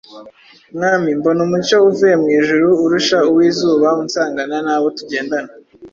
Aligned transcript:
Mwami, 0.75 1.09
mbona 1.19 1.39
umucyo 1.47 1.75
uvuye 1.89 2.15
mu 2.21 2.27
ijuru, 2.39 2.67
urusha 2.83 3.17
uw’izuba, 3.29 3.87
unsangana 4.01 4.57
n’abo 4.65 4.87
tugendana. 4.97 5.51